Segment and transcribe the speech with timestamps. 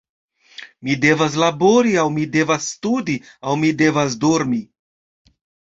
[0.87, 4.61] Mi devas labori, aŭ mi devas studi, aŭ mi devas dormi.